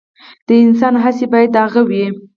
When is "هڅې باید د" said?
1.03-1.57